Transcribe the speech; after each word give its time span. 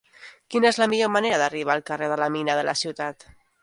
Quina 0.55 0.67
és 0.71 0.79
la 0.85 0.87
millor 0.95 1.13
manera 1.17 1.39
d'arribar 1.43 1.77
al 1.77 1.87
carrer 1.93 2.11
de 2.15 2.21
la 2.25 2.35
Mina 2.39 2.61
de 2.63 2.69
la 2.73 2.79
Ciutat? 2.85 3.33